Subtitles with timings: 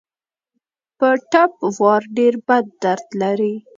[0.97, 3.55] په ټپ وار ډېر بد درد لري.